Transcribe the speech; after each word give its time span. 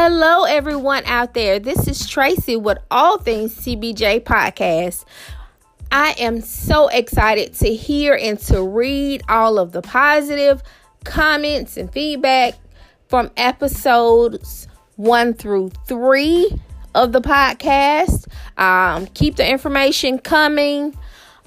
Hello, 0.00 0.44
everyone 0.44 1.02
out 1.06 1.34
there. 1.34 1.58
This 1.58 1.88
is 1.88 2.08
Tracy 2.08 2.54
with 2.54 2.78
All 2.88 3.18
Things 3.18 3.52
TBJ 3.56 4.20
Podcast. 4.20 5.04
I 5.90 6.14
am 6.20 6.40
so 6.40 6.86
excited 6.86 7.54
to 7.54 7.74
hear 7.74 8.14
and 8.14 8.38
to 8.42 8.62
read 8.62 9.24
all 9.28 9.58
of 9.58 9.72
the 9.72 9.82
positive 9.82 10.62
comments 11.02 11.76
and 11.76 11.92
feedback 11.92 12.54
from 13.08 13.32
episodes 13.36 14.68
one 14.94 15.34
through 15.34 15.70
three 15.88 16.48
of 16.94 17.10
the 17.10 17.20
podcast. 17.20 18.28
Um, 18.56 19.06
keep 19.14 19.34
the 19.34 19.50
information 19.50 20.20
coming. 20.20 20.96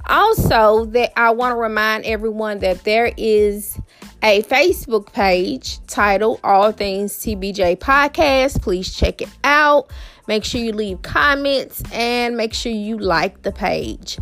Also, 0.08 0.84
that 0.88 1.18
I 1.18 1.32
want 1.32 1.54
to 1.54 1.58
remind 1.58 2.04
everyone 2.04 2.60
that 2.60 2.84
there 2.84 3.14
is 3.16 3.80
a 4.24 4.44
Facebook 4.44 5.12
page 5.14 5.80
titled 5.88 6.40
All 6.44 6.72
Things 6.72 7.18
TBJ 7.18 7.78
Podcast. 7.78 8.62
Please 8.62 8.94
check 8.94 9.22
it 9.22 9.30
out. 9.44 9.90
Make 10.28 10.46
sure 10.46 10.62
you 10.62 10.74
leave 10.74 11.02
comments 11.02 11.82
and 11.92 12.38
make 12.38 12.54
sure 12.54 12.72
you 12.72 12.98
like 13.00 13.42
the 13.42 13.52
page. 13.52 14.20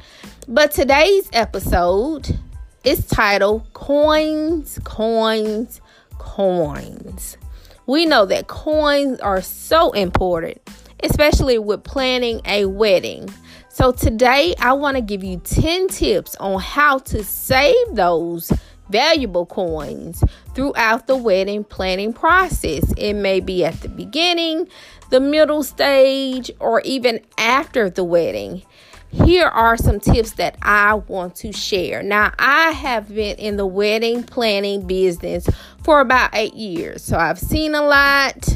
But 0.47 0.71
today's 0.71 1.29
episode 1.33 2.39
is 2.83 3.05
titled 3.07 3.71
Coins, 3.73 4.79
Coins, 4.85 5.81
Coins. 6.17 7.37
We 7.85 8.05
know 8.05 8.25
that 8.25 8.47
coins 8.47 9.19
are 9.19 9.41
so 9.41 9.91
important, 9.91 10.61
especially 11.03 11.59
with 11.59 11.83
planning 11.83 12.39
a 12.45 12.65
wedding. 12.65 13.29
So, 13.67 13.91
today 13.91 14.55
I 14.59 14.73
want 14.73 14.97
to 14.97 15.01
give 15.01 15.23
you 15.23 15.37
10 15.37 15.87
tips 15.87 16.35
on 16.37 16.59
how 16.59 16.99
to 16.99 17.23
save 17.23 17.75
those 17.93 18.51
valuable 18.89 19.45
coins 19.45 20.23
throughout 20.53 21.07
the 21.07 21.15
wedding 21.15 21.63
planning 21.63 22.13
process. 22.13 22.91
It 22.97 23.13
may 23.13 23.39
be 23.39 23.63
at 23.63 23.81
the 23.81 23.89
beginning, 23.89 24.67
the 25.09 25.19
middle 25.19 25.63
stage, 25.63 26.51
or 26.59 26.81
even 26.81 27.21
after 27.37 27.89
the 27.89 28.03
wedding. 28.03 28.63
Here 29.11 29.47
are 29.47 29.75
some 29.75 29.99
tips 29.99 30.33
that 30.33 30.55
I 30.61 30.93
want 30.93 31.35
to 31.37 31.51
share. 31.51 32.03
Now, 32.03 32.31
I 32.37 32.71
have 32.71 33.09
been 33.09 33.37
in 33.37 33.57
the 33.57 33.65
wedding 33.65 34.23
planning 34.23 34.85
business 34.85 35.49
for 35.83 35.99
about 35.99 36.29
eight 36.33 36.53
years, 36.53 37.03
so 37.03 37.17
I've 37.17 37.39
seen 37.39 37.73
a 37.73 37.81
lot, 37.81 38.47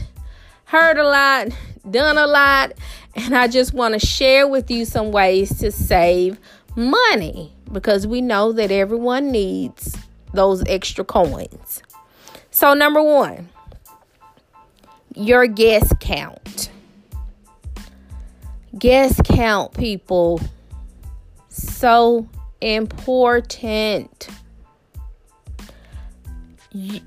heard 0.65 0.99
a 0.99 1.07
lot, 1.07 1.47
done 1.89 2.19
a 2.19 2.27
lot, 2.27 2.73
and 3.15 3.35
I 3.35 3.47
just 3.47 3.73
want 3.73 3.99
to 3.99 4.05
share 4.05 4.47
with 4.47 4.69
you 4.69 4.85
some 4.85 5.11
ways 5.11 5.57
to 5.59 5.71
save 5.71 6.39
money 6.75 7.51
because 7.71 8.05
we 8.05 8.21
know 8.21 8.51
that 8.51 8.69
everyone 8.71 9.31
needs 9.31 9.97
those 10.33 10.63
extra 10.67 11.03
coins. 11.03 11.81
So, 12.51 12.73
number 12.73 13.01
one, 13.01 13.49
your 15.15 15.47
guest 15.47 15.99
count. 15.99 16.71
Guest 18.77 19.23
count, 19.23 19.73
people. 19.75 20.41
So 21.49 22.27
important. 22.61 24.27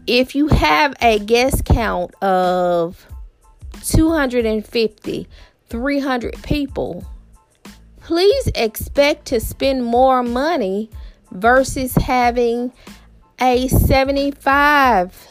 If 0.07 0.37
you 0.37 0.47
have 0.49 0.95
a 1.03 1.19
guest 1.19 1.65
count 1.65 2.15
of 2.23 3.05
250, 3.85 5.29
300 5.69 6.43
people, 6.43 7.05
please 8.01 8.49
expect 8.55 9.27
to 9.27 9.41
spend 9.41 9.85
more 9.85 10.23
money 10.23 10.89
versus 11.33 11.95
having 11.97 12.73
a 13.41 13.69
75 13.69 15.29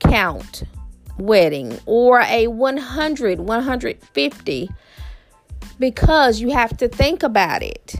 count 0.00 0.64
wedding 1.18 1.78
or 1.86 2.20
a 2.22 2.46
100, 2.46 3.40
150 3.40 4.70
because 5.78 6.40
you 6.40 6.50
have 6.50 6.76
to 6.76 6.88
think 6.88 7.22
about 7.22 7.62
it. 7.62 7.96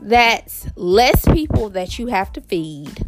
That's 0.00 0.66
less 0.76 1.24
people 1.26 1.70
that 1.70 1.98
you 1.98 2.06
have 2.06 2.32
to 2.32 2.40
feed, 2.40 3.06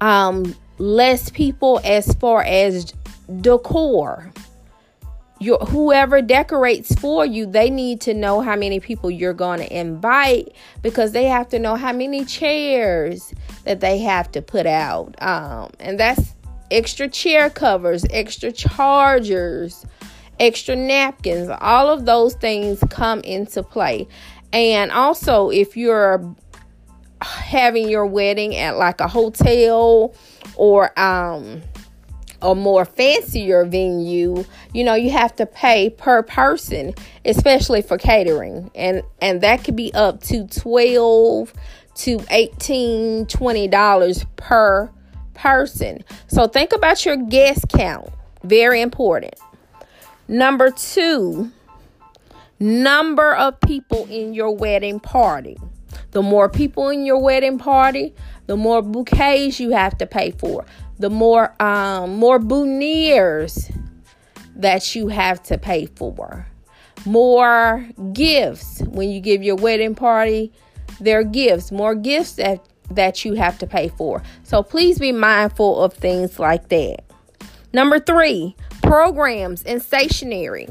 um, 0.00 0.54
less 0.78 1.30
people 1.30 1.80
as 1.82 2.12
far 2.14 2.42
as 2.42 2.92
decor 3.40 4.32
your 5.40 5.58
whoever 5.58 6.20
decorates 6.20 6.94
for 6.96 7.24
you 7.24 7.46
they 7.46 7.70
need 7.70 8.00
to 8.00 8.14
know 8.14 8.40
how 8.40 8.56
many 8.56 8.80
people 8.80 9.10
you're 9.10 9.32
going 9.32 9.60
to 9.60 9.76
invite 9.76 10.52
because 10.82 11.12
they 11.12 11.24
have 11.24 11.48
to 11.48 11.58
know 11.58 11.76
how 11.76 11.92
many 11.92 12.24
chairs 12.24 13.32
that 13.68 13.80
they 13.80 13.98
have 13.98 14.32
to 14.32 14.40
put 14.40 14.66
out. 14.66 15.14
Um, 15.22 15.70
and 15.78 16.00
that's 16.00 16.34
extra 16.70 17.08
chair 17.08 17.50
covers 17.50 18.04
extra 18.10 18.52
chargers 18.52 19.86
extra 20.40 20.76
napkins. 20.76 21.50
All 21.60 21.88
of 21.88 22.06
those 22.06 22.34
things 22.34 22.82
come 22.90 23.20
into 23.20 23.62
play. 23.62 24.06
And 24.52 24.90
also 24.92 25.50
if 25.50 25.76
you're 25.76 26.34
having 27.20 27.88
your 27.88 28.06
wedding 28.06 28.54
at 28.54 28.76
like 28.76 29.00
a 29.00 29.08
hotel 29.08 30.14
or 30.54 30.98
um 30.98 31.62
a 32.40 32.54
more 32.54 32.84
fancier 32.84 33.64
venue, 33.64 34.44
you 34.72 34.84
know, 34.84 34.94
you 34.94 35.10
have 35.10 35.34
to 35.34 35.44
pay 35.44 35.90
per 35.90 36.22
person, 36.22 36.94
especially 37.24 37.82
for 37.82 37.98
catering. 37.98 38.70
And 38.76 39.02
and 39.20 39.40
that 39.40 39.64
could 39.64 39.74
be 39.74 39.92
up 39.92 40.22
to 40.24 40.46
12 40.46 41.52
to 41.98 42.20
18, 42.30 43.26
20 43.26 43.68
dollars 43.68 44.24
per 44.36 44.90
person. 45.34 46.04
So 46.26 46.46
think 46.48 46.72
about 46.72 47.04
your 47.04 47.16
guest 47.16 47.66
count. 47.68 48.10
Very 48.42 48.80
important. 48.80 49.34
Number 50.26 50.70
2, 50.70 51.50
number 52.60 53.34
of 53.34 53.60
people 53.60 54.06
in 54.10 54.34
your 54.34 54.50
wedding 54.50 55.00
party. 55.00 55.56
The 56.10 56.22
more 56.22 56.48
people 56.48 56.88
in 56.88 57.04
your 57.06 57.18
wedding 57.18 57.58
party, 57.58 58.14
the 58.46 58.56
more 58.56 58.82
bouquets 58.82 59.60
you 59.60 59.70
have 59.70 59.96
to 59.98 60.06
pay 60.06 60.32
for 60.32 60.64
the 60.98 61.10
more 61.10 61.54
um, 61.62 62.16
more 62.16 62.38
boutonnieres 62.38 63.74
that 64.56 64.94
you 64.94 65.08
have 65.08 65.42
to 65.44 65.56
pay 65.56 65.86
for, 65.86 66.46
more 67.06 67.88
gifts 68.12 68.82
when 68.82 69.10
you 69.10 69.20
give 69.20 69.42
your 69.42 69.56
wedding 69.56 69.94
party. 69.94 70.52
There 71.00 71.20
are 71.20 71.24
gifts, 71.24 71.70
more 71.72 71.94
gifts 71.94 72.32
that 72.32 72.64
that 72.90 73.22
you 73.24 73.34
have 73.34 73.58
to 73.58 73.66
pay 73.66 73.88
for. 73.88 74.22
So 74.44 74.62
please 74.62 74.98
be 74.98 75.12
mindful 75.12 75.82
of 75.82 75.92
things 75.92 76.38
like 76.38 76.68
that. 76.70 77.04
Number 77.72 78.00
three, 78.00 78.56
programs 78.82 79.62
and 79.64 79.82
stationery. 79.82 80.68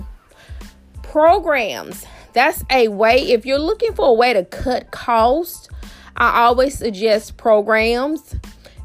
Programs. 1.04 2.06
That's 2.34 2.64
a 2.72 2.88
way, 2.88 3.32
if 3.32 3.46
you're 3.46 3.60
looking 3.60 3.94
for 3.94 4.08
a 4.08 4.14
way 4.14 4.34
to 4.34 4.44
cut 4.46 4.90
costs, 4.90 5.70
I 6.16 6.44
always 6.44 6.76
suggest 6.76 7.38
programs 7.38 8.36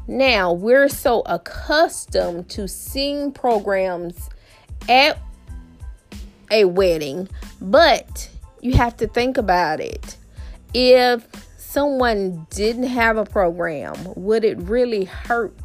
now, 0.07 0.51
we're 0.51 0.89
so 0.89 1.21
accustomed 1.21 2.49
to 2.49 2.67
seeing 2.67 3.31
programs 3.31 4.29
at 4.89 5.17
a 6.51 6.65
wedding, 6.65 7.29
but 7.61 8.29
you 8.59 8.73
have 8.73 8.97
to 8.97 9.07
think 9.07 9.37
about 9.37 9.79
it. 9.79 10.17
If 10.73 11.27
someone 11.57 12.47
didn't 12.49 12.83
have 12.83 13.17
a 13.17 13.25
program, 13.25 13.95
would 14.15 14.43
it 14.43 14.57
really 14.59 15.05
hurt 15.05 15.55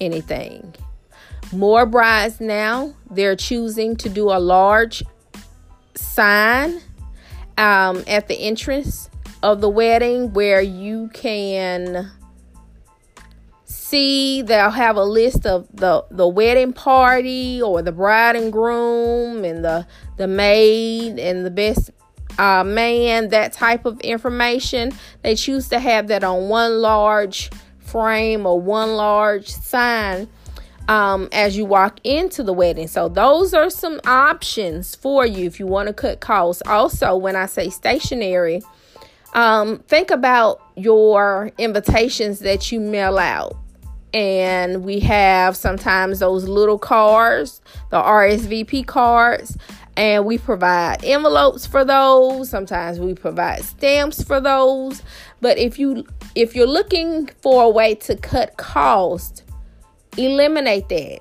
anything? 0.00 0.74
More 1.52 1.84
brides 1.86 2.40
now, 2.40 2.94
they're 3.10 3.36
choosing 3.36 3.96
to 3.96 4.08
do 4.08 4.30
a 4.30 4.38
large 4.38 5.02
sign 5.94 6.80
um, 7.58 8.04
at 8.06 8.28
the 8.28 8.36
entrance 8.36 9.10
of 9.42 9.60
the 9.60 9.68
wedding 9.68 10.32
where 10.32 10.60
you 10.60 11.10
can 11.12 12.10
see 13.64 14.42
they'll 14.42 14.70
have 14.70 14.96
a 14.96 15.04
list 15.04 15.44
of 15.46 15.66
the 15.72 16.04
the 16.10 16.28
wedding 16.28 16.72
party 16.72 17.60
or 17.60 17.82
the 17.82 17.90
bride 17.90 18.36
and 18.36 18.52
groom 18.52 19.44
and 19.44 19.64
the 19.64 19.86
the 20.16 20.28
maid 20.28 21.18
and 21.18 21.44
the 21.44 21.50
best 21.50 21.90
uh, 22.40 22.64
man 22.64 23.28
that 23.28 23.52
type 23.52 23.84
of 23.84 24.00
information. 24.00 24.92
They 25.22 25.34
choose 25.34 25.68
to 25.68 25.78
have 25.78 26.08
that 26.08 26.24
on 26.24 26.48
one 26.48 26.80
large 26.80 27.50
frame 27.78 28.46
or 28.46 28.60
one 28.60 28.96
large 28.96 29.48
sign 29.48 30.28
um, 30.88 31.28
as 31.32 31.56
you 31.56 31.64
walk 31.64 32.00
into 32.02 32.42
the 32.42 32.52
wedding. 32.52 32.88
So 32.88 33.08
those 33.08 33.52
are 33.52 33.68
some 33.68 34.00
options 34.06 34.94
for 34.94 35.26
you 35.26 35.46
if 35.46 35.60
you 35.60 35.66
want 35.66 35.88
to 35.88 35.92
cut 35.92 36.20
costs. 36.20 36.62
Also 36.66 37.16
when 37.16 37.36
i 37.36 37.46
say 37.46 37.68
stationery 37.68 38.62
um, 39.34 39.78
think 39.80 40.10
about 40.10 40.60
your 40.76 41.52
invitations 41.58 42.40
that 42.40 42.72
you 42.72 42.80
mail 42.80 43.18
out. 43.18 43.56
And 44.12 44.82
we 44.82 44.98
have 45.00 45.56
sometimes 45.56 46.18
those 46.18 46.48
little 46.48 46.78
cards, 46.78 47.60
the 47.90 48.02
RSVP 48.02 48.84
cards, 48.86 49.56
and 50.00 50.24
we 50.24 50.38
provide 50.38 51.04
envelopes 51.04 51.66
for 51.66 51.84
those. 51.84 52.48
Sometimes 52.48 52.98
we 52.98 53.12
provide 53.12 53.62
stamps 53.62 54.22
for 54.22 54.40
those. 54.40 55.02
But 55.42 55.58
if 55.58 55.78
you 55.78 56.06
if 56.34 56.56
you're 56.56 56.66
looking 56.66 57.28
for 57.42 57.64
a 57.64 57.68
way 57.68 57.96
to 57.96 58.16
cut 58.16 58.56
cost, 58.56 59.44
eliminate 60.16 60.88
that. 60.88 61.18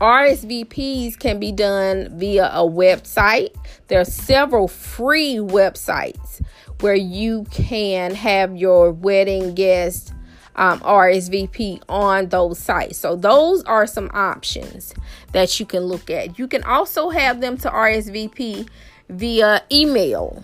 RSVPs 0.00 1.16
can 1.16 1.38
be 1.38 1.52
done 1.52 2.18
via 2.18 2.46
a 2.46 2.68
website. 2.68 3.54
There 3.86 4.00
are 4.00 4.04
several 4.04 4.66
free 4.66 5.36
websites 5.36 6.44
where 6.80 6.96
you 6.96 7.44
can 7.52 8.16
have 8.16 8.56
your 8.56 8.90
wedding 8.90 9.54
guest 9.54 10.12
um, 10.56 10.80
RSVP 10.80 11.82
on 11.88 12.28
those 12.28 12.58
sites. 12.58 12.98
So, 12.98 13.16
those 13.16 13.62
are 13.64 13.86
some 13.86 14.10
options 14.12 14.94
that 15.32 15.58
you 15.58 15.66
can 15.66 15.84
look 15.84 16.10
at. 16.10 16.38
You 16.38 16.48
can 16.48 16.62
also 16.64 17.10
have 17.10 17.40
them 17.40 17.56
to 17.58 17.70
RSVP 17.70 18.68
via 19.08 19.62
email. 19.70 20.42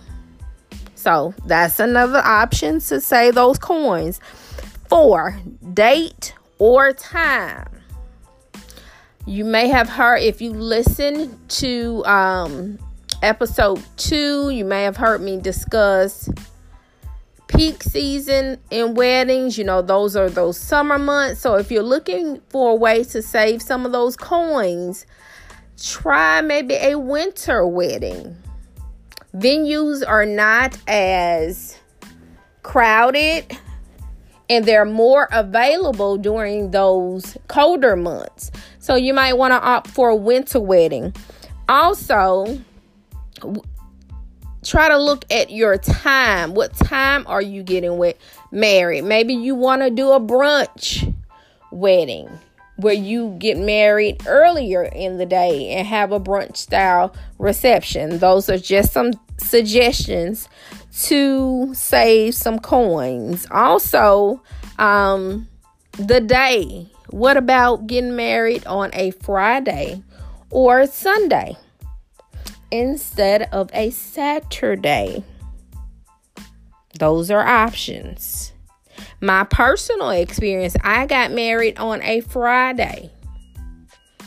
So, 0.95 1.33
that's 1.45 1.79
another 1.79 2.19
option 2.19 2.79
to 2.81 3.01
save 3.01 3.35
those 3.35 3.57
coins. 3.57 4.19
Four, 4.89 5.39
date 5.73 6.33
or 6.59 6.93
time. 6.93 7.67
You 9.25 9.45
may 9.45 9.67
have 9.67 9.87
heard, 9.87 10.17
if 10.17 10.41
you 10.41 10.51
listen 10.51 11.39
to 11.47 12.03
um, 12.05 12.79
episode 13.21 13.81
two, 13.97 14.49
you 14.49 14.65
may 14.65 14.83
have 14.83 14.97
heard 14.97 15.21
me 15.21 15.39
discuss 15.39 16.29
peak 17.51 17.83
season 17.83 18.57
in 18.69 18.93
weddings. 18.93 19.57
You 19.57 19.63
know, 19.63 19.81
those 19.81 20.15
are 20.15 20.29
those 20.29 20.57
summer 20.57 20.97
months. 20.97 21.41
So 21.41 21.55
if 21.55 21.71
you're 21.71 21.83
looking 21.83 22.41
for 22.49 22.71
a 22.71 22.75
way 22.75 23.03
to 23.05 23.21
save 23.21 23.61
some 23.61 23.85
of 23.85 23.91
those 23.91 24.15
coins, 24.15 25.05
try 25.81 26.41
maybe 26.41 26.75
a 26.75 26.95
winter 26.95 27.65
wedding. 27.67 28.35
Venues 29.35 30.03
are 30.05 30.25
not 30.25 30.77
as 30.87 31.77
crowded 32.63 33.57
and 34.49 34.65
they're 34.65 34.85
more 34.85 35.29
available 35.31 36.17
during 36.17 36.71
those 36.71 37.37
colder 37.47 37.95
months. 37.95 38.51
So 38.79 38.95
you 38.95 39.13
might 39.13 39.33
want 39.33 39.51
to 39.51 39.61
opt 39.61 39.89
for 39.89 40.09
a 40.09 40.15
winter 40.15 40.59
wedding. 40.59 41.13
Also, 41.69 42.59
try 44.63 44.89
to 44.89 44.97
look 44.97 45.25
at 45.31 45.49
your 45.49 45.77
time. 45.77 46.53
What 46.53 46.73
time 46.75 47.25
are 47.27 47.41
you 47.41 47.63
getting 47.63 47.97
with 47.97 48.17
married? 48.51 49.03
Maybe 49.03 49.33
you 49.33 49.55
want 49.55 49.81
to 49.81 49.89
do 49.89 50.11
a 50.11 50.19
brunch 50.19 51.13
wedding 51.71 52.29
where 52.77 52.93
you 52.93 53.35
get 53.39 53.57
married 53.57 54.23
earlier 54.25 54.83
in 54.83 55.17
the 55.17 55.25
day 55.25 55.71
and 55.71 55.87
have 55.87 56.11
a 56.11 56.19
brunch 56.19 56.57
style 56.57 57.15
reception. 57.37 58.19
Those 58.19 58.49
are 58.49 58.57
just 58.57 58.91
some 58.91 59.11
suggestions 59.37 60.49
to 61.03 61.73
save 61.73 62.35
some 62.35 62.59
coins. 62.59 63.47
Also, 63.51 64.41
um, 64.79 65.47
the 65.93 66.19
day. 66.19 66.87
What 67.09 67.35
about 67.35 67.87
getting 67.87 68.15
married 68.15 68.65
on 68.65 68.89
a 68.93 69.11
Friday 69.11 70.01
or 70.49 70.87
Sunday 70.87 71.57
instead 72.71 73.43
of 73.51 73.69
a 73.73 73.89
Saturday? 73.91 75.23
Those 76.97 77.31
are 77.31 77.45
options. 77.45 78.53
My 79.19 79.43
personal 79.43 80.09
experience, 80.09 80.75
I 80.83 81.05
got 81.05 81.31
married 81.31 81.77
on 81.77 82.01
a 82.03 82.21
Friday. 82.21 83.11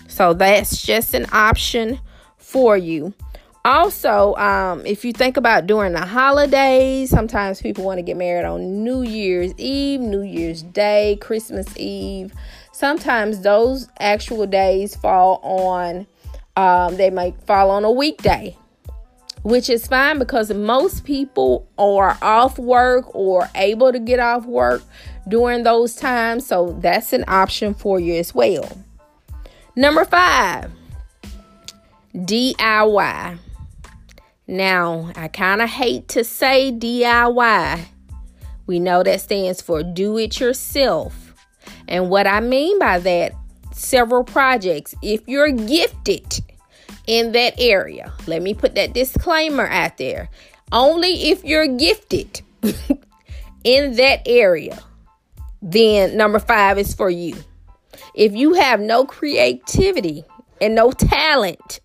So 0.08 0.34
that's 0.34 0.82
just 0.82 1.14
an 1.14 1.26
option 1.32 2.00
for 2.36 2.76
you. 2.76 3.14
Also, 3.64 4.34
um, 4.34 4.84
if 4.84 5.06
you 5.06 5.12
think 5.12 5.38
about 5.38 5.66
during 5.66 5.94
the 5.94 6.04
holidays, 6.04 7.08
sometimes 7.08 7.62
people 7.62 7.82
want 7.82 7.96
to 7.98 8.02
get 8.02 8.16
married 8.16 8.44
on 8.44 8.84
New 8.84 9.02
Year's 9.02 9.54
Eve, 9.56 10.00
New 10.00 10.20
Year's 10.20 10.62
Day, 10.62 11.16
Christmas 11.20 11.66
Eve. 11.78 12.34
Sometimes 12.72 13.40
those 13.40 13.88
actual 13.98 14.46
days 14.46 14.94
fall 14.94 15.40
on, 15.42 16.06
um, 16.56 16.96
they 16.96 17.10
might 17.10 17.40
fall 17.42 17.70
on 17.70 17.84
a 17.84 17.90
weekday, 17.90 18.56
which 19.42 19.68
is 19.68 19.86
fine 19.86 20.18
because 20.18 20.52
most 20.52 21.04
people 21.04 21.68
are 21.78 22.16
off 22.22 22.58
work 22.58 23.14
or 23.14 23.48
able 23.54 23.92
to 23.92 23.98
get 23.98 24.20
off 24.20 24.46
work 24.46 24.82
during 25.28 25.62
those 25.62 25.96
times. 25.96 26.46
So 26.46 26.76
that's 26.80 27.12
an 27.12 27.24
option 27.28 27.74
for 27.74 27.98
you 27.98 28.14
as 28.14 28.34
well. 28.34 28.70
Number 29.76 30.04
five, 30.04 30.70
DIY. 32.14 33.38
Now, 34.46 35.10
I 35.16 35.28
kind 35.28 35.62
of 35.62 35.70
hate 35.70 36.08
to 36.08 36.22
say 36.22 36.70
DIY. 36.70 37.86
We 38.66 38.78
know 38.78 39.02
that 39.02 39.20
stands 39.20 39.60
for 39.60 39.82
do 39.82 40.18
it 40.18 40.38
yourself. 40.38 41.34
And 41.88 42.10
what 42.10 42.26
I 42.26 42.40
mean 42.40 42.78
by 42.78 42.98
that, 43.00 43.32
several 43.72 44.24
projects. 44.24 44.94
If 45.02 45.22
you're 45.26 45.50
gifted 45.50 46.40
in 47.06 47.32
that 47.32 47.54
area, 47.58 48.12
let 48.26 48.42
me 48.42 48.54
put 48.54 48.74
that 48.74 48.92
disclaimer 48.92 49.66
out 49.66 49.98
there. 49.98 50.28
Only 50.72 51.30
if 51.30 51.44
you're 51.44 51.66
gifted 51.66 52.40
in 53.64 53.96
that 53.96 54.22
area, 54.26 54.78
then 55.60 56.16
number 56.16 56.38
five 56.38 56.78
is 56.78 56.94
for 56.94 57.10
you. 57.10 57.36
If 58.14 58.34
you 58.34 58.54
have 58.54 58.80
no 58.80 59.04
creativity 59.04 60.24
and 60.60 60.74
no 60.74 60.92
talent, 60.92 61.80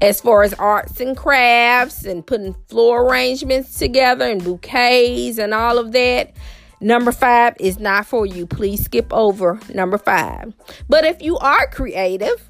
as 0.00 0.20
far 0.20 0.42
as 0.42 0.54
arts 0.54 1.00
and 1.00 1.16
crafts 1.16 2.04
and 2.04 2.26
putting 2.26 2.54
floor 2.68 3.04
arrangements 3.04 3.78
together 3.78 4.30
and 4.30 4.42
bouquets 4.42 5.38
and 5.38 5.52
all 5.52 5.78
of 5.78 5.92
that. 5.92 6.32
Number 6.80 7.10
five 7.10 7.56
is 7.58 7.80
not 7.80 8.06
for 8.06 8.24
you. 8.24 8.46
Please 8.46 8.84
skip 8.84 9.12
over 9.12 9.58
number 9.74 9.98
five. 9.98 10.54
But 10.88 11.04
if 11.04 11.20
you 11.20 11.36
are 11.38 11.66
creative 11.66 12.48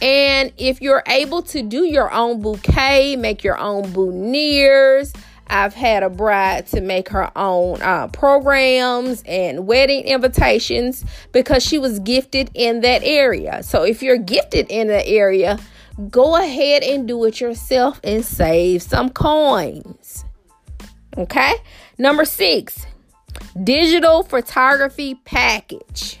and 0.00 0.52
if 0.56 0.80
you're 0.80 1.02
able 1.06 1.42
to 1.42 1.62
do 1.62 1.84
your 1.84 2.12
own 2.12 2.40
bouquet, 2.40 3.16
make 3.16 3.42
your 3.42 3.58
own 3.58 3.84
boutonnieres, 3.92 5.14
I've 5.50 5.74
had 5.74 6.02
a 6.02 6.10
bride 6.10 6.66
to 6.68 6.80
make 6.80 7.08
her 7.08 7.30
own 7.36 7.80
uh, 7.80 8.08
programs 8.08 9.22
and 9.26 9.66
wedding 9.66 10.04
invitations 10.04 11.04
because 11.32 11.64
she 11.64 11.78
was 11.78 11.98
gifted 12.00 12.50
in 12.54 12.82
that 12.82 13.02
area. 13.02 13.62
So 13.62 13.82
if 13.82 14.02
you're 14.02 14.18
gifted 14.18 14.66
in 14.68 14.88
that 14.88 15.06
area, 15.06 15.58
go 16.10 16.36
ahead 16.36 16.82
and 16.82 17.08
do 17.08 17.24
it 17.24 17.40
yourself 17.40 18.00
and 18.04 18.24
save 18.24 18.82
some 18.82 19.10
coins. 19.10 20.24
Okay? 21.16 21.54
Number 21.96 22.24
six, 22.24 22.86
digital 23.64 24.22
photography 24.22 25.14
package. 25.14 26.20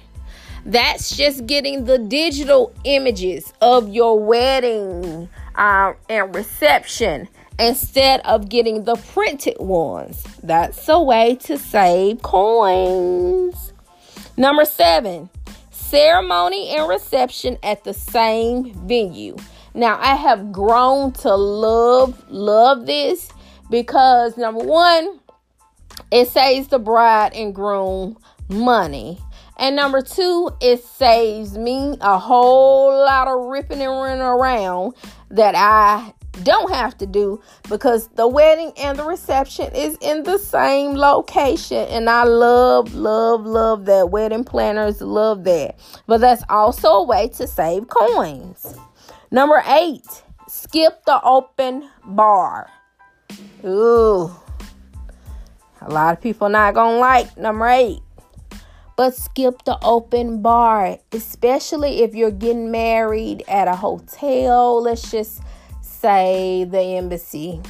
That's 0.68 1.16
just 1.16 1.46
getting 1.46 1.86
the 1.86 1.96
digital 1.96 2.74
images 2.84 3.54
of 3.62 3.88
your 3.88 4.22
wedding 4.22 5.30
uh, 5.54 5.94
and 6.10 6.34
reception 6.34 7.26
instead 7.58 8.20
of 8.26 8.50
getting 8.50 8.84
the 8.84 8.96
printed 8.96 9.56
ones. 9.60 10.22
That's 10.42 10.86
a 10.90 11.00
way 11.00 11.36
to 11.36 11.56
save 11.56 12.20
coins. 12.20 13.72
Number 14.36 14.66
seven, 14.66 15.30
ceremony 15.70 16.76
and 16.76 16.86
reception 16.86 17.56
at 17.62 17.84
the 17.84 17.94
same 17.94 18.74
venue. 18.86 19.36
Now, 19.72 19.98
I 19.98 20.16
have 20.16 20.52
grown 20.52 21.12
to 21.12 21.34
love, 21.34 22.22
love 22.28 22.84
this 22.84 23.30
because 23.70 24.36
number 24.36 24.62
one, 24.62 25.18
it 26.10 26.28
saves 26.28 26.68
the 26.68 26.78
bride 26.78 27.32
and 27.32 27.54
groom 27.54 28.18
money. 28.50 29.18
And 29.58 29.74
number 29.74 30.02
two, 30.02 30.50
it 30.60 30.84
saves 30.84 31.58
me 31.58 31.96
a 32.00 32.18
whole 32.18 32.90
lot 32.90 33.26
of 33.26 33.46
ripping 33.46 33.82
and 33.82 33.90
running 33.90 34.22
around 34.22 34.94
that 35.30 35.54
I 35.56 36.14
don't 36.44 36.72
have 36.72 36.96
to 36.98 37.06
do 37.06 37.40
because 37.68 38.08
the 38.10 38.28
wedding 38.28 38.72
and 38.78 38.98
the 38.98 39.04
reception 39.04 39.74
is 39.74 39.98
in 40.00 40.22
the 40.22 40.38
same 40.38 40.94
location. 40.94 41.88
And 41.88 42.08
I 42.08 42.24
love, 42.24 42.94
love, 42.94 43.44
love 43.44 43.86
that. 43.86 44.10
Wedding 44.10 44.44
planners 44.44 45.00
love 45.00 45.44
that. 45.44 45.78
But 46.06 46.18
that's 46.18 46.44
also 46.48 46.88
a 46.88 47.04
way 47.04 47.28
to 47.30 47.46
save 47.46 47.88
coins. 47.88 48.76
Number 49.30 49.62
eight, 49.66 50.06
skip 50.46 51.04
the 51.04 51.20
open 51.22 51.88
bar. 52.04 52.70
Ooh, 53.64 54.30
a 55.80 55.90
lot 55.90 56.16
of 56.16 56.22
people 56.22 56.48
not 56.48 56.74
gonna 56.74 56.98
like 56.98 57.36
number 57.36 57.66
eight. 57.66 58.00
But 58.98 59.14
skip 59.14 59.62
the 59.62 59.78
open 59.80 60.42
bar, 60.42 60.98
especially 61.12 62.02
if 62.02 62.16
you're 62.16 62.32
getting 62.32 62.72
married 62.72 63.44
at 63.46 63.68
a 63.68 63.76
hotel. 63.76 64.82
Let's 64.82 65.08
just 65.08 65.40
say 65.80 66.64
the 66.64 66.80
embassy, 66.80 67.60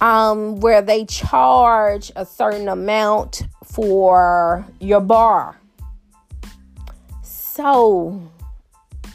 um, 0.00 0.58
where 0.58 0.82
they 0.82 1.04
charge 1.04 2.10
a 2.16 2.26
certain 2.26 2.68
amount 2.68 3.44
for 3.62 4.66
your 4.80 5.00
bar. 5.00 5.60
So 7.22 8.20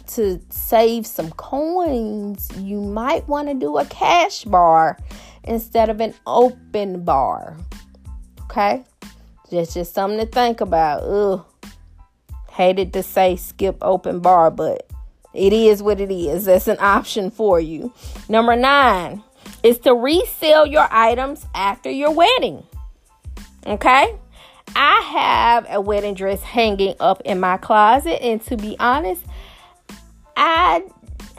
to 0.07 0.39
save 0.49 1.05
some 1.05 1.31
coins, 1.31 2.49
you 2.57 2.79
might 2.79 3.27
want 3.27 3.49
to 3.49 3.53
do 3.53 3.79
a 3.79 3.85
cash 3.87 4.45
bar 4.45 4.97
instead 5.43 5.89
of 5.89 5.99
an 5.99 6.13
open 6.25 7.03
bar. 7.03 7.57
Okay? 8.43 8.85
That's 9.51 9.73
just 9.73 9.93
something 9.93 10.19
to 10.19 10.25
think 10.25 10.61
about. 10.61 11.03
Ugh. 11.03 11.45
Hated 12.51 12.93
to 12.93 13.03
say 13.03 13.35
skip 13.35 13.77
open 13.81 14.19
bar, 14.19 14.51
but 14.51 14.89
it 15.33 15.53
is 15.53 15.81
what 15.81 16.01
it 16.01 16.11
is. 16.11 16.45
That's 16.45 16.67
an 16.67 16.77
option 16.79 17.31
for 17.31 17.59
you. 17.59 17.93
Number 18.27 18.55
nine 18.55 19.23
is 19.63 19.79
to 19.79 19.93
resell 19.93 20.65
your 20.65 20.87
items 20.91 21.45
after 21.55 21.89
your 21.89 22.11
wedding. 22.11 22.63
Okay? 23.65 24.15
I 24.75 25.01
have 25.13 25.65
a 25.69 25.81
wedding 25.81 26.13
dress 26.13 26.43
hanging 26.43 26.95
up 26.99 27.21
in 27.25 27.39
my 27.39 27.57
closet, 27.57 28.21
and 28.21 28.41
to 28.45 28.57
be 28.57 28.75
honest, 28.79 29.23
I 30.35 30.83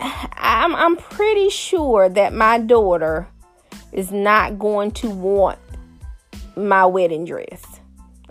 I'm, 0.00 0.74
I'm 0.74 0.96
pretty 0.96 1.50
sure 1.50 2.08
that 2.08 2.32
my 2.32 2.58
daughter 2.58 3.28
is 3.92 4.10
not 4.10 4.58
going 4.58 4.92
to 4.92 5.10
want 5.10 5.58
my 6.56 6.86
wedding 6.86 7.24
dress. 7.24 7.69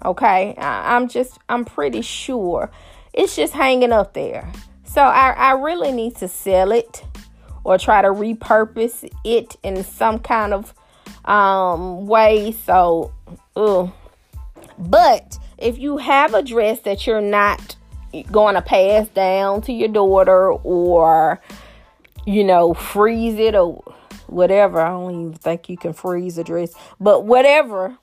Okay, 0.03 0.55
I, 0.57 0.95
I'm 0.95 1.07
just 1.07 1.37
I'm 1.49 1.65
pretty 1.65 2.01
sure 2.01 2.71
it's 3.13 3.35
just 3.35 3.53
hanging 3.53 3.91
up 3.91 4.13
there. 4.13 4.51
So 4.85 5.01
I, 5.01 5.31
I 5.31 5.51
really 5.51 5.91
need 5.91 6.15
to 6.17 6.27
sell 6.27 6.71
it 6.71 7.03
or 7.63 7.77
try 7.77 8.01
to 8.01 8.07
repurpose 8.07 9.09
it 9.23 9.55
in 9.61 9.83
some 9.83 10.19
kind 10.19 10.53
of 10.53 10.73
um, 11.25 12.07
way. 12.07 12.55
So, 12.65 13.11
ugh. 13.55 13.91
but 14.77 15.37
if 15.57 15.77
you 15.77 15.97
have 15.97 16.33
a 16.33 16.41
dress 16.41 16.79
that 16.81 17.05
you're 17.05 17.21
not 17.21 17.75
going 18.31 18.55
to 18.55 18.61
pass 18.61 19.07
down 19.09 19.61
to 19.63 19.73
your 19.73 19.89
daughter 19.89 20.51
or 20.51 21.39
you 22.25 22.43
know 22.43 22.73
freeze 22.73 23.37
it 23.37 23.55
or 23.55 23.83
whatever 24.27 24.81
i 24.81 24.89
don't 24.89 25.11
even 25.11 25.33
think 25.33 25.69
you 25.69 25.77
can 25.77 25.93
freeze 25.93 26.37
a 26.37 26.43
dress 26.43 26.73
but 26.99 27.25
whatever 27.25 27.95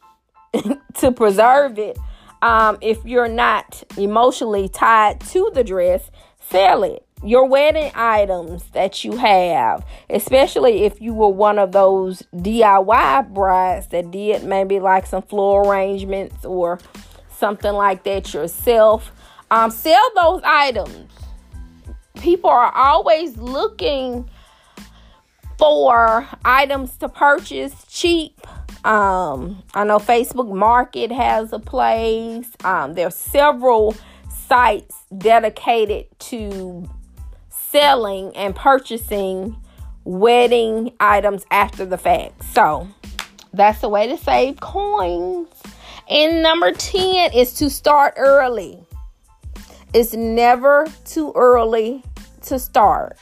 to 0.95 1.13
preserve 1.13 1.79
it 1.79 1.99
um, 2.43 2.79
if 2.81 3.05
you're 3.05 3.29
not 3.29 3.83
emotionally 3.97 4.69
tied 4.69 5.21
to 5.21 5.51
the 5.55 5.65
dress 5.65 6.11
sell 6.41 6.83
it 6.85 7.07
your 7.23 7.47
wedding 7.47 7.91
items 7.95 8.63
that 8.71 9.03
you 9.03 9.17
have, 9.17 9.85
especially 10.11 10.85
if 10.85 11.01
you 11.01 11.15
were 11.15 11.29
one 11.29 11.59
of 11.59 11.73
those 11.73 12.23
DIY 12.35 13.33
brides 13.33 13.89
that 13.89 14.11
did 14.11 14.45
maybe 14.45 14.79
like 14.81 15.07
some 15.07 15.23
floor 15.23 15.67
arrangements 15.67 16.45
or 16.45 16.79
something 17.31 17.73
like 17.73 18.05
that 18.05 18.35
yourself. 18.35 19.13
Um, 19.51 19.71
sell 19.71 20.11
those 20.15 20.43
items. 20.45 21.11
People 22.21 22.51
are 22.51 22.73
always 22.75 23.37
looking 23.37 24.29
for 25.59 26.27
items 26.45 26.97
to 26.99 27.09
purchase 27.09 27.87
cheap. 27.89 28.47
Um, 28.87 29.65
I 29.75 29.83
know 29.83 29.99
Facebook 29.99 30.55
Market 30.55 31.11
has 31.11 31.53
a 31.53 31.59
place. 31.59 32.49
Um, 32.63 32.97
are 32.97 33.11
several 33.11 33.97
sites 34.29 34.95
dedicated 35.19 36.07
to 36.21 36.89
selling 37.51 38.35
and 38.37 38.55
purchasing 38.55 39.57
wedding 40.05 40.93
items 41.01 41.45
after 41.51 41.85
the 41.85 41.99
fact. 41.99 42.45
So 42.45 42.87
that's 43.53 43.83
a 43.83 43.89
way 43.89 44.07
to 44.07 44.17
save 44.17 44.61
coins. 44.61 45.49
And 46.09 46.41
number 46.41 46.71
10 46.71 47.33
is 47.33 47.55
to 47.55 47.69
start 47.69 48.15
early. 48.17 48.79
It's 49.95 50.15
never 50.15 50.87
too 51.05 51.33
early 51.35 52.05
to 52.43 52.61
start. 52.61 53.19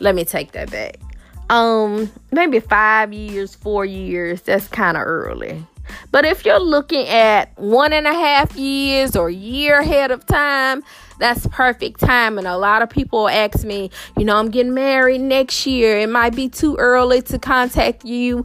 Let 0.00 0.14
me 0.14 0.26
take 0.26 0.52
that 0.52 0.70
back. 0.70 1.05
Um, 1.48 2.10
maybe 2.32 2.60
five 2.60 3.12
years, 3.12 3.54
four 3.54 3.84
years, 3.84 4.42
that's 4.42 4.68
kind 4.68 4.96
of 4.96 5.04
early. 5.04 5.64
But 6.10 6.24
if 6.24 6.44
you're 6.44 6.58
looking 6.58 7.06
at 7.06 7.56
one 7.58 7.92
and 7.92 8.06
a 8.06 8.12
half 8.12 8.56
years 8.56 9.14
or 9.14 9.30
year 9.30 9.80
ahead 9.80 10.10
of 10.10 10.26
time, 10.26 10.82
that's 11.20 11.46
perfect 11.46 12.00
time. 12.00 12.38
And 12.38 12.46
a 12.46 12.56
lot 12.56 12.82
of 12.82 12.90
people 12.90 13.28
ask 13.28 13.64
me, 13.64 13.90
you 14.16 14.24
know, 14.24 14.36
I'm 14.36 14.50
getting 14.50 14.74
married 14.74 15.20
next 15.20 15.64
year. 15.66 15.98
It 15.98 16.08
might 16.08 16.34
be 16.34 16.48
too 16.48 16.76
early 16.76 17.22
to 17.22 17.38
contact 17.38 18.04
you. 18.04 18.44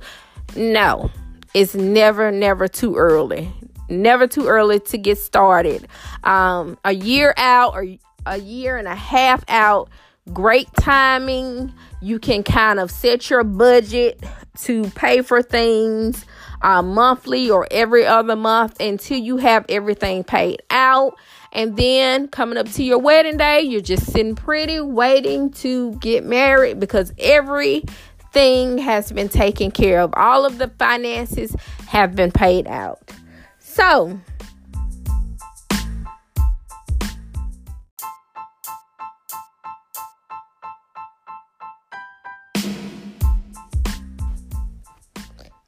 No, 0.55 1.09
it's 1.55 1.73
never, 1.73 2.31
never 2.31 2.67
too 2.67 2.95
early 2.95 3.51
never 3.91 4.25
too 4.25 4.47
early 4.47 4.79
to 4.79 4.97
get 4.97 5.17
started. 5.17 5.87
Um, 6.23 6.77
a 6.83 6.93
year 6.93 7.33
out 7.37 7.73
or 7.73 7.85
a 8.25 8.37
year 8.37 8.77
and 8.77 8.87
a 8.87 8.95
half 8.95 9.43
out, 9.47 9.89
great 10.33 10.73
timing. 10.75 11.73
You 12.01 12.19
can 12.19 12.43
kind 12.43 12.79
of 12.79 12.91
set 12.91 13.29
your 13.29 13.43
budget 13.43 14.23
to 14.63 14.89
pay 14.91 15.21
for 15.21 15.41
things 15.41 16.25
uh, 16.61 16.81
monthly 16.81 17.49
or 17.49 17.67
every 17.71 18.05
other 18.05 18.35
month 18.35 18.79
until 18.79 19.17
you 19.17 19.37
have 19.37 19.65
everything 19.69 20.23
paid 20.23 20.61
out. 20.69 21.17
And 21.53 21.75
then 21.75 22.27
coming 22.27 22.57
up 22.57 22.69
to 22.71 22.83
your 22.83 22.99
wedding 22.99 23.37
day, 23.37 23.61
you're 23.61 23.81
just 23.81 24.11
sitting 24.11 24.35
pretty, 24.35 24.79
waiting 24.79 25.51
to 25.53 25.93
get 25.95 26.23
married 26.23 26.79
because 26.79 27.13
everything 27.17 28.77
has 28.77 29.11
been 29.11 29.27
taken 29.27 29.71
care 29.71 29.99
of. 29.99 30.13
All 30.15 30.45
of 30.45 30.57
the 30.57 30.69
finances 30.69 31.55
have 31.87 32.15
been 32.15 32.31
paid 32.31 32.67
out. 32.67 33.11
So, 33.59 34.19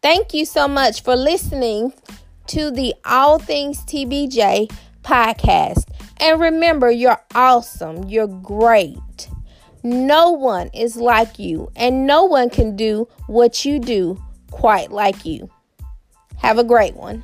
Thank 0.03 0.33
you 0.33 0.43
so 0.43 0.67
much 0.67 1.01
for 1.01 1.15
listening 1.15 1.93
to 2.47 2.71
the 2.71 2.93
All 3.05 3.39
Things 3.39 3.79
TBJ 3.85 4.69
podcast. 5.01 5.85
And 6.17 6.41
remember, 6.41 6.91
you're 6.91 7.21
awesome. 7.33 8.09
You're 8.09 8.27
great. 8.27 9.29
No 9.81 10.31
one 10.31 10.69
is 10.73 10.97
like 10.97 11.39
you, 11.39 11.71
and 11.77 12.05
no 12.05 12.25
one 12.25 12.49
can 12.49 12.75
do 12.75 13.07
what 13.27 13.63
you 13.63 13.79
do 13.79 14.21
quite 14.51 14.91
like 14.91 15.25
you. 15.25 15.49
Have 16.39 16.57
a 16.57 16.65
great 16.65 16.97
one. 16.97 17.23